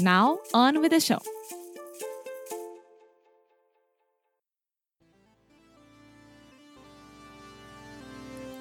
[0.00, 1.20] Now, on with the show!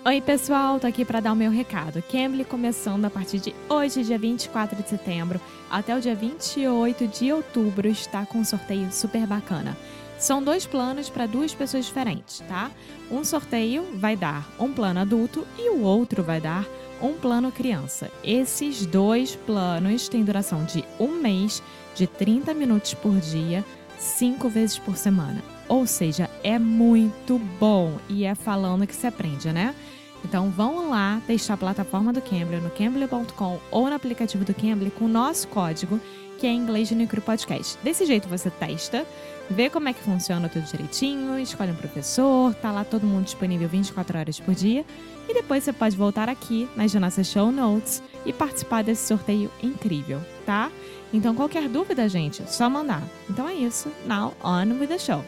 [0.06, 2.04] Oi, pessoal, tô aqui para dar o meu recado.
[2.12, 5.40] Cambly começando a partir de hoje, dia 24 de setembro,
[5.72, 9.78] até o dia 28 de outubro, está com um sorteio super bacana.
[10.17, 12.70] São dois planos para duas pessoas diferentes, tá?
[13.10, 16.66] Um sorteio vai dar um plano adulto e o outro vai dar
[17.02, 18.11] um plano criança.
[18.23, 21.61] Esses dois planos têm duração de um mês,
[21.95, 23.64] de 30 minutos por dia,
[23.97, 25.42] cinco vezes por semana.
[25.67, 29.75] Ou seja, é muito bom e é falando que se aprende, né?
[30.23, 34.92] Então vão lá testar a plataforma do Cambly no cambly.com ou no aplicativo do Cambly
[34.92, 36.00] com o nosso código,
[36.40, 37.78] que é inglês de Micro Podcast.
[37.84, 39.06] Desse jeito você testa,
[39.50, 43.68] vê como é que funciona tudo direitinho, escolhe um professor, tá lá todo mundo disponível
[43.68, 44.86] 24 horas por dia
[45.28, 50.22] e depois você pode voltar aqui nas nossas show notes e participar desse sorteio incrível,
[50.45, 50.72] tá?
[51.12, 53.04] Então qualquer dúvida, gente, só mandar.
[53.30, 53.92] Então é isso.
[54.08, 55.23] Now on with the show.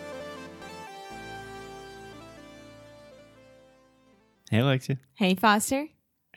[4.50, 5.00] Hey, Alexia.
[5.20, 5.88] Hey, Foster.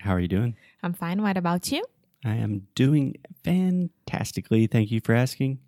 [0.04, 0.56] How are you doing?
[0.82, 1.20] I'm fine.
[1.20, 1.84] What about you?
[2.24, 4.66] I am doing fantastically.
[4.66, 5.58] Thank you for asking.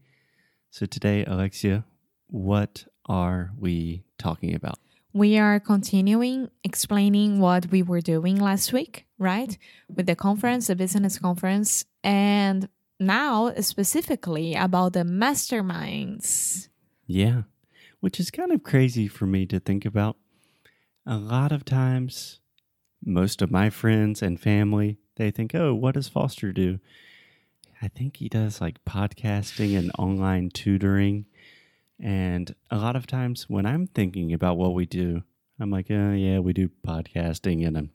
[0.71, 1.85] So, today, Alexia,
[2.29, 4.79] what are we talking about?
[5.13, 9.57] We are continuing explaining what we were doing last week, right?
[9.95, 12.69] With the conference, the business conference, and
[12.99, 16.69] now specifically about the masterminds.
[17.07, 17.43] Yeah,
[18.01, 20.17] which is kind of crazy for me to think about.
[21.07, 22.41] A lot of times,
[23.05, 26.79] most of my friends and family, they think, oh, what does Foster do?
[27.83, 31.27] I think he does like podcasting and online tutoring.
[32.01, 35.23] And a lot of times when I'm thinking about what we do,
[35.59, 37.91] I'm like, oh, yeah, we do podcasting and um,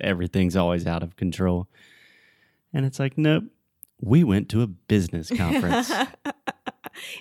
[0.00, 1.68] everything's always out of control.
[2.72, 3.44] And it's like, nope,
[4.00, 5.92] we went to a business conference.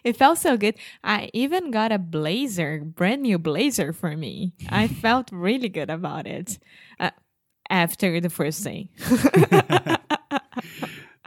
[0.03, 0.75] it felt so good.
[1.03, 4.53] I even got a blazer, brand new blazer for me.
[4.69, 6.59] I felt really good about it
[6.99, 7.11] uh,
[7.69, 8.90] after the first day.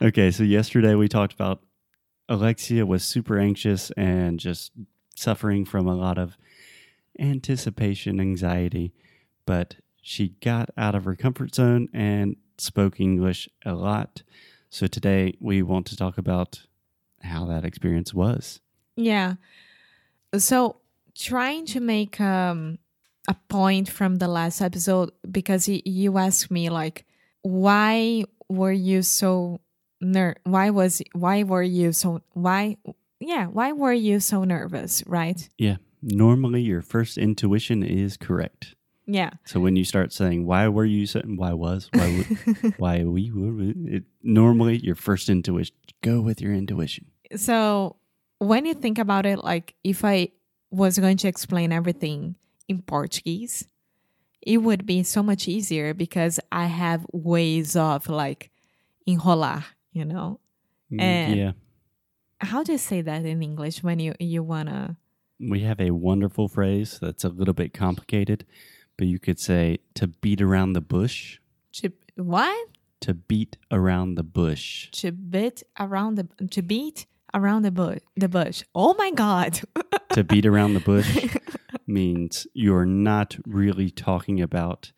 [0.03, 1.63] okay, so yesterday we talked about
[2.29, 4.73] Alexia was super anxious and just
[5.15, 6.37] suffering from a lot of
[7.19, 8.93] anticipation anxiety,
[9.47, 14.23] but she got out of her comfort zone and spoke English a lot.
[14.71, 16.63] So today we want to talk about
[17.23, 18.61] how that experience was.
[18.97, 19.35] Yeah.
[20.37, 20.81] So
[21.15, 22.79] trying to make um,
[23.28, 27.05] a point from the last episode because you asked me like
[27.43, 29.60] why were you so
[30.00, 32.77] ner why was why were you so why
[33.21, 35.49] yeah why were you so nervous right?
[35.59, 35.77] Yeah.
[36.03, 38.75] Normally your first intuition is correct.
[39.06, 39.31] Yeah.
[39.44, 42.25] So when you start saying why were you saying why was why
[42.78, 47.06] why we were it, normally your first intuition go with your intuition.
[47.37, 47.97] So
[48.38, 50.28] when you think about it, like if I
[50.71, 52.34] was going to explain everything
[52.69, 53.67] in Portuguese,
[54.41, 58.50] it would be so much easier because I have ways of like
[59.06, 60.41] enrolar, you know?
[60.99, 61.53] And yeah.
[62.41, 64.97] How do you say that in English when you, you wanna
[65.43, 68.47] we have a wonderful phrase that's a little bit complicated,
[68.97, 71.38] but you could say to beat around the bush.
[71.75, 72.69] To what?
[73.00, 74.91] To beat around the bush.
[74.93, 78.00] To beat around the to beat around the bush.
[78.17, 78.62] The bush.
[78.75, 79.61] Oh my god.
[80.11, 81.34] to beat around the bush
[81.87, 84.93] means you're not really talking about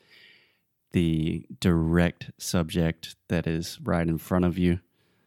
[0.92, 4.80] the direct subject that is right in front of you.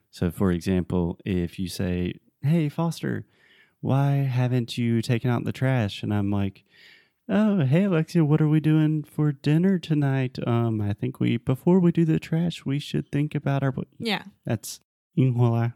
[0.10, 3.26] So, for example, if you say, Hey, Foster,
[3.82, 6.04] why haven't you taken out the trash?
[6.04, 6.64] And I'm like,
[7.30, 10.38] Oh, hey, Alexia, what are we doing for dinner tonight?
[10.48, 13.74] Um, I think we, before we do the trash, we should think about our.
[14.00, 14.24] Yeah.
[14.46, 14.80] That's
[15.18, 15.74] enrolar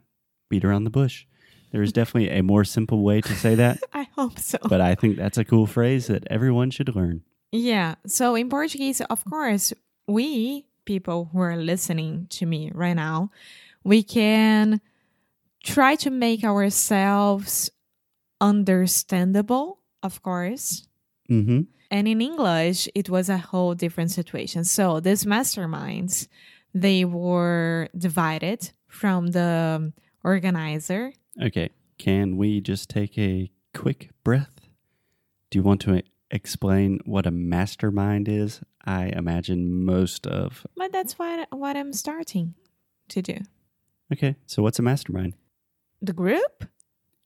[0.51, 1.25] beat around the bush.
[1.71, 4.57] There's definitely a more simple way to say that, I hope so.
[4.69, 7.23] but I think that's a cool phrase that everyone should learn.
[7.51, 7.95] Yeah.
[8.05, 9.73] So in Portuguese, of course,
[10.07, 13.31] we people who are listening to me right now,
[13.83, 14.81] we can
[15.63, 17.69] try to make ourselves
[18.41, 20.87] understandable, of course.
[21.29, 21.61] Mm-hmm.
[21.91, 24.63] And in English, it was a whole different situation.
[24.63, 26.27] So these masterminds,
[26.73, 29.93] they were divided from the
[30.23, 31.13] organizer.
[31.41, 31.69] Okay.
[31.97, 34.61] Can we just take a quick breath?
[35.49, 38.61] Do you want to explain what a mastermind is?
[38.85, 40.65] I imagine most of.
[40.75, 42.55] But that's what what I'm starting
[43.09, 43.37] to do.
[44.11, 44.35] Okay.
[44.47, 45.33] So, what's a mastermind?
[46.01, 46.65] The group?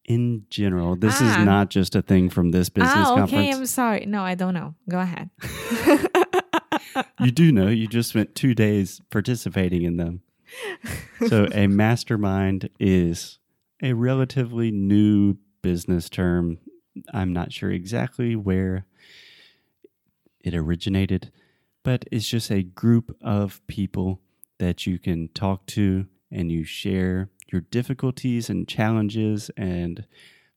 [0.03, 1.39] In general, this Ah.
[1.39, 3.19] is not just a thing from this business ah, okay.
[3.21, 3.55] conference.
[3.55, 4.05] I'm sorry.
[4.05, 4.75] No, I don't know.
[4.87, 5.29] Go ahead.
[7.19, 10.21] you do know you just spent two days participating in them.
[11.27, 13.39] So, a mastermind is
[13.81, 16.59] a relatively new business term.
[17.13, 18.85] I'm not sure exactly where
[20.43, 21.31] it originated,
[21.83, 24.19] but it's just a group of people
[24.59, 30.05] that you can talk to and you share your difficulties and challenges and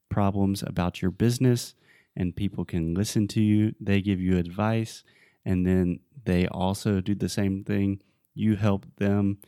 [0.08, 1.74] problems about your business,
[2.16, 3.74] and people can listen to you.
[3.80, 5.04] They give you advice,
[5.44, 8.00] and then they also do the same thing.
[8.34, 9.38] You help them.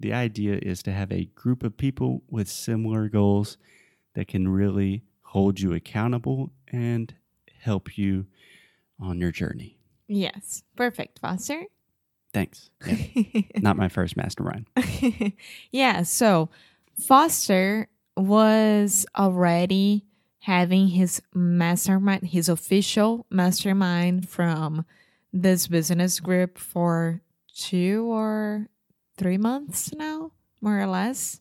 [0.00, 3.58] The idea is to have a group of people with similar goals
[4.14, 7.14] that can really hold you accountable and
[7.60, 8.26] help you
[8.98, 9.76] on your journey.
[10.08, 10.62] yes.
[10.76, 11.62] Perfect, Foster.
[12.32, 12.70] Thanks.
[13.14, 14.66] Yeah, not my first mastermind.
[15.70, 16.48] yeah, so
[16.98, 20.04] Foster was already
[20.40, 24.84] having his mastermind, his official mastermind from
[25.32, 27.20] this business group for
[27.54, 28.68] two or
[29.16, 31.40] three months now, more or less.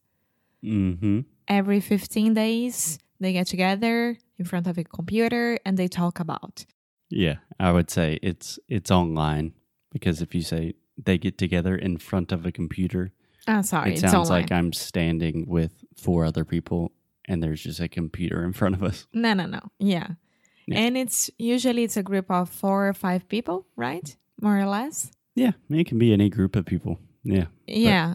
[0.64, 1.22] Mm-hmm.
[1.48, 6.66] Every 15 days, they get together in front of a computer and they talk about.
[7.10, 9.54] Yeah, I would say it's it's online
[9.92, 13.12] because if you say they get together in front of a computer,
[13.48, 16.92] Ah, sorry, it sounds like I'm standing with four other people
[17.26, 19.08] and there's just a computer in front of us.
[19.14, 19.60] No, no, no.
[19.80, 20.08] Yeah.
[20.68, 20.80] Yeah.
[20.80, 24.16] And it's usually it's a group of four or five people, right?
[24.40, 25.12] More or less.
[25.36, 27.00] Yeah, it can be any group of people.
[27.34, 27.46] Yeah.
[27.68, 28.14] Yeah.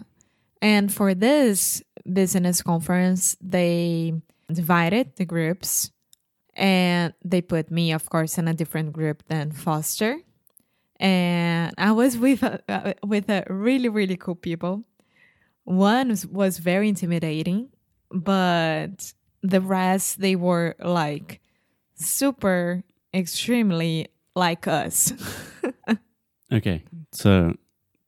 [0.61, 4.13] And for this business conference, they
[4.51, 5.91] divided the groups
[6.53, 10.17] and they put me, of course, in a different group than Foster.
[10.99, 14.83] And I was with a, uh, with a really, really cool people.
[15.65, 17.69] One was, was very intimidating,
[18.11, 21.41] but the rest, they were like
[21.95, 22.83] super,
[23.13, 25.13] extremely like us.
[26.51, 26.83] Okay.
[27.11, 27.53] So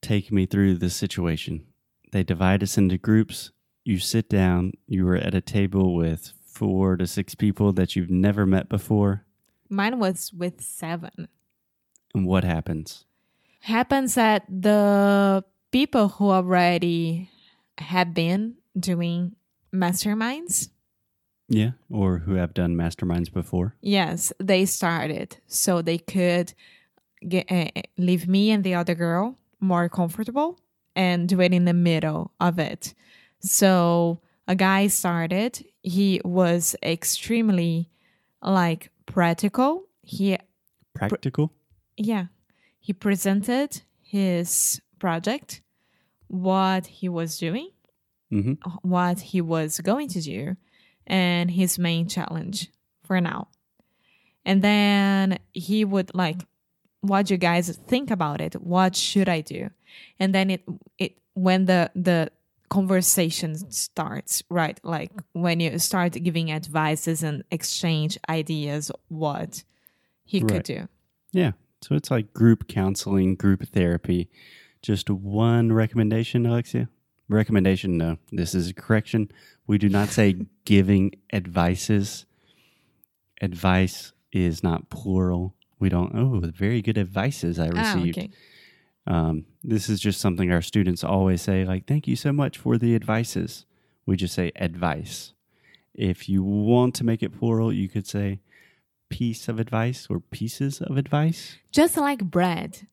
[0.02, 1.66] take me through the situation.
[2.12, 3.52] They divide us into groups.
[3.84, 8.10] You sit down, you were at a table with four to six people that you've
[8.10, 9.26] never met before.
[9.70, 11.28] Mine was with seven.
[12.14, 13.06] And what happens?
[13.62, 17.30] happens that the people who already
[17.80, 19.36] have been doing
[19.74, 20.70] masterminds
[21.50, 21.72] Yeah.
[21.90, 23.76] Or who have done masterminds before.
[23.82, 26.54] yes they started so they could
[27.28, 30.60] get uh, leave me and the other girl more comfortable
[30.96, 32.94] and do it in the middle of it.
[33.40, 35.64] So a guy started.
[35.84, 37.90] He was extremely
[38.42, 39.84] like practical.
[40.02, 40.38] He
[40.94, 41.52] Practical?
[41.96, 42.26] yeah.
[42.80, 45.62] He presented his project
[46.28, 47.70] what he was doing
[48.32, 48.54] Mm-hmm.
[48.82, 50.58] what he was going to do
[51.06, 52.70] and his main challenge
[53.06, 53.48] for now.
[54.44, 56.46] And then he would like
[57.02, 59.70] what do you guys think about it what should i do
[60.20, 60.64] and then it
[60.98, 62.30] it when the the
[62.70, 69.64] conversation starts right like when you start giving advices and exchange ideas what
[70.26, 70.50] he Right.
[70.50, 70.88] could do
[71.32, 71.52] Yeah.
[71.82, 74.30] So it's like group counseling, group therapy.
[74.82, 76.90] Just one recommendation, Alexia?
[77.30, 77.98] Recommendation?
[77.98, 78.18] No.
[78.32, 79.30] This is a correction.
[79.68, 80.36] We do not say
[80.66, 82.26] giving advices.
[83.42, 85.54] Advice is not plural.
[85.80, 88.18] We don't, oh, very good advices I ah, received.
[88.18, 88.30] okay
[89.06, 92.78] Um, this is just something our students always say, like, thank you so much for
[92.78, 93.66] the advices.
[94.06, 95.34] We just say advice.
[95.94, 98.40] If you want to make it plural, you could say
[99.10, 101.58] piece of advice or pieces of advice.
[101.72, 102.88] just like bread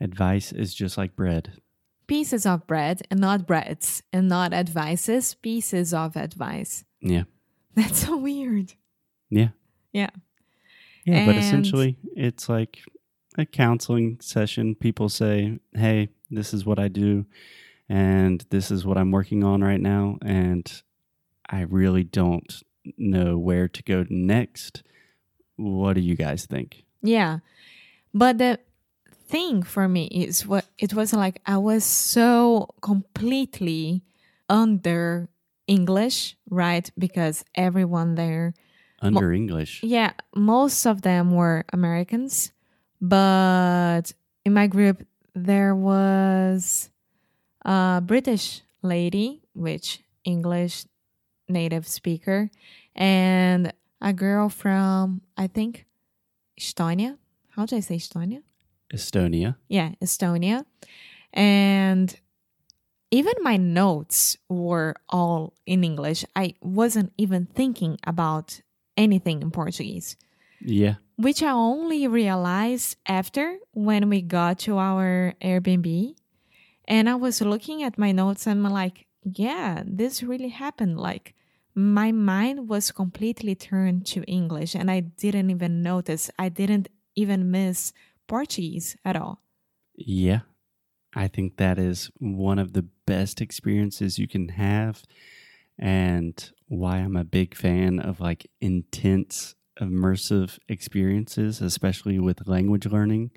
[0.00, 1.62] Advice is just like bread.
[2.08, 6.84] pieces of bread and not breads and not advices, pieces of advice.
[7.00, 7.22] Yeah.
[7.74, 8.74] That's so weird.
[9.30, 9.50] Yeah.
[9.92, 10.10] Yeah.
[11.04, 11.26] Yeah.
[11.26, 12.80] but essentially, it's like
[13.36, 14.74] a counseling session.
[14.74, 17.26] People say, hey, this is what I do,
[17.88, 20.18] and this is what I'm working on right now.
[20.22, 20.70] And
[21.48, 22.62] I really don't
[22.96, 24.82] know where to go next.
[25.56, 26.84] What do you guys think?
[27.02, 27.38] Yeah.
[28.14, 28.58] But the
[29.26, 34.02] thing for me is what it was like I was so completely
[34.48, 35.28] under
[35.66, 36.90] English, right?
[36.98, 38.54] Because everyone there,
[39.02, 39.82] Under English.
[39.82, 42.52] yeah, most of them were Americans,
[43.00, 46.90] but in my group there was
[47.64, 50.84] a British lady, which English
[51.48, 52.50] native speaker,
[52.94, 55.86] and a girl from I think
[56.58, 57.18] Estonia.
[57.50, 58.42] How do I say Estonia?
[58.94, 59.56] Estonia.
[59.68, 60.64] yeah, Estonia.
[61.32, 62.14] And
[63.10, 66.24] even my notes were all in English.
[66.36, 68.60] I wasn't even thinking about
[69.02, 70.16] anything in Portuguese,
[70.80, 70.94] Yeah.
[71.16, 76.14] which I only realized after when we got to our Airbnb.
[76.88, 80.98] And I was looking at my notes and I'm like, yeah, this really happened.
[80.98, 81.34] Like,
[81.74, 86.30] my mind was completely turned to English and I didn't even notice.
[86.38, 87.92] I didn't even miss
[88.26, 89.40] Portuguese at all.
[89.96, 90.40] Yeah.
[91.14, 95.02] I think that is one of the best experiences you can have
[95.78, 103.30] and why I'm a big fan of like intense immersive experiences, especially with language learning.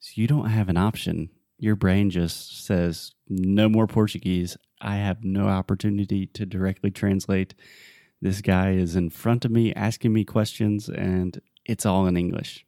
[0.00, 1.30] So you don't have an option.
[1.58, 4.56] Your brain just says, no more Portuguese.
[4.80, 7.54] I have no opportunity to directly translate.
[8.20, 12.64] This guy is in front of me asking me questions, and it's all in English.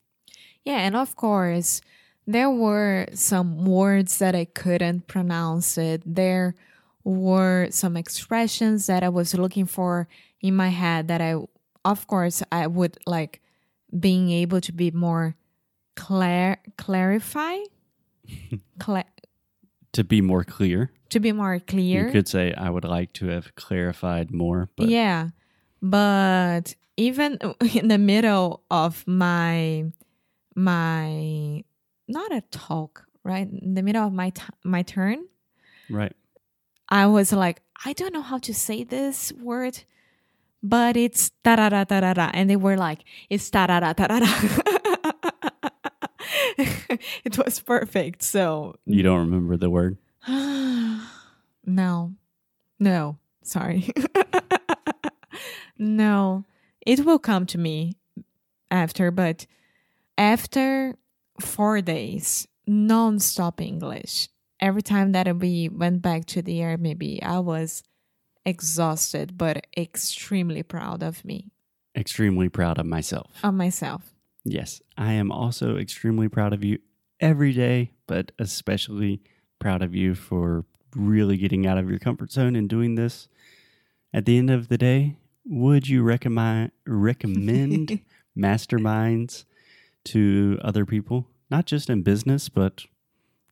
[0.64, 1.80] Yeah, and of course,
[2.26, 6.02] there were some words that I couldn't pronounce it.
[6.04, 6.54] There
[7.10, 10.06] were some expressions that I was looking for
[10.40, 11.34] in my head that I
[11.84, 13.40] of course I would like
[13.98, 15.34] being able to be more
[15.96, 17.56] clar clarify
[18.78, 19.04] Cla-
[19.92, 22.06] To be more clear, to be more clear.
[22.06, 25.30] you could say, I would like to have clarified more, but yeah,
[25.82, 27.38] but even
[27.74, 29.84] in the middle of my
[30.54, 31.64] my
[32.08, 33.48] not a talk, right?
[33.50, 35.26] In the middle of my t- my turn,
[35.90, 36.14] right.
[36.90, 39.84] I was like, I don't know how to say this word,
[40.62, 43.80] but it's da da da da da da, and they were like, it's da da
[43.80, 44.26] da da da da.
[47.24, 48.22] It was perfect.
[48.22, 49.98] So You don't remember the word?
[50.28, 52.14] no,
[52.78, 53.90] no, sorry.
[55.78, 56.44] no,
[56.86, 57.96] it will come to me
[58.70, 59.46] after, but
[60.18, 60.96] after
[61.40, 64.28] four days, non-stop English.
[64.60, 67.82] Every time that we went back to the Airbnb, I was
[68.44, 71.50] exhausted, but extremely proud of me,
[71.96, 73.30] Extremely proud of myself.
[73.42, 74.12] of myself.
[74.44, 76.78] Yes, I am also extremely proud of you
[77.20, 79.22] every day, but especially
[79.58, 80.64] proud of you for
[80.94, 83.28] really getting out of your comfort zone and doing this.
[84.12, 88.00] At the end of the day, would you recommend recommend
[88.38, 89.44] masterminds
[90.06, 91.26] to other people?
[91.50, 92.84] Not just in business, but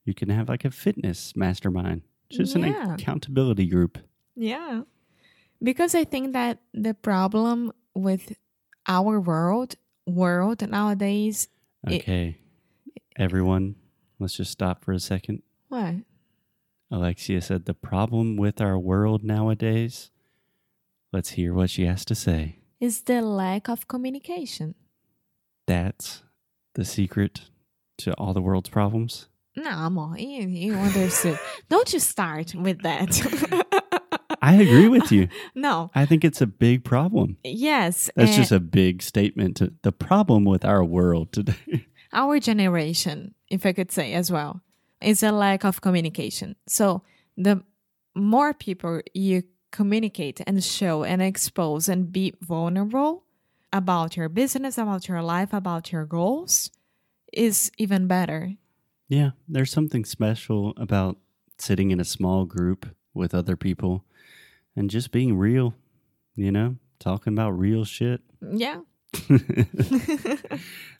[0.05, 2.01] you can have like a fitness mastermind,
[2.31, 3.97] just an accountability group.
[4.35, 4.83] Yeah.
[5.61, 8.37] Because I think that the problem with
[8.87, 9.75] our world
[10.05, 11.47] world nowadays
[11.87, 12.37] It- Okay,
[13.17, 13.75] everyone,
[14.19, 15.43] let's just stop for a second.
[15.67, 15.95] what?
[16.91, 20.09] Alexia said, The problem with our world nowadays.
[21.13, 22.59] Let's hear what she has to say.
[22.79, 24.73] Is the lack of communication.
[25.67, 26.23] That's
[26.73, 27.41] the secret
[27.99, 29.27] to all the world's problems.
[29.59, 31.37] No, you, you understood.
[31.69, 33.09] Don't you start with that.
[34.41, 35.27] I agree with you.
[35.53, 35.91] no.
[35.93, 37.37] I think it's a big problem.
[37.43, 38.09] Yes.
[38.15, 39.57] That's just eh, a big statement.
[39.57, 41.85] To, the problem with our world today.
[42.13, 44.61] our generation, if I could say as well,
[45.01, 46.55] is a lack of communication.
[46.67, 47.03] So
[47.35, 47.63] the
[48.15, 53.25] more people you communicate and show and expose and be vulnerable
[53.73, 56.71] about your business, about your life, about your goals,
[57.33, 58.53] is even better.
[59.09, 61.17] Yeah, there's something special about
[61.57, 64.05] sitting in a small group with other people
[64.75, 65.73] and just being real,
[66.35, 68.21] you know, talking about real shit.
[68.53, 68.81] Yeah.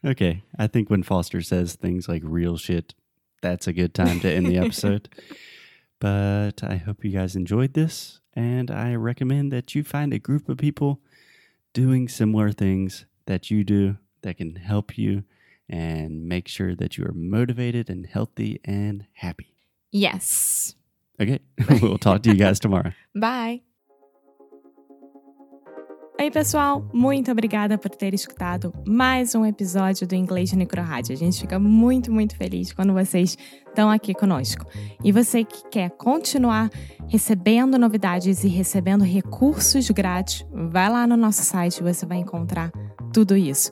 [0.04, 2.96] okay, I think when Foster says things like real shit,
[3.42, 5.08] that's a good time to end the episode.
[6.00, 10.50] but I hope you guys enjoyed this, and I recommend that you find a group
[10.50, 11.00] of people
[11.74, 15.24] doing similar things that you do that can help you
[15.70, 19.56] and make sure that you are motivated and healthy and happy.
[19.92, 20.76] Yes.
[21.22, 21.40] Okay,
[21.82, 22.94] we'll talk to you guys tomorrow.
[23.16, 23.62] Bye.
[26.22, 26.86] Oi, pessoal!
[26.94, 31.14] Muito obrigada por ter escutado mais um episódio do Inglês Necro Rádio.
[31.14, 34.66] A gente fica muito, muito feliz quando vocês estão aqui conosco.
[35.02, 36.70] E você que quer continuar
[37.08, 42.70] recebendo novidades e recebendo recursos grátis, vai lá no nosso site, você vai encontrar
[43.14, 43.72] tudo isso.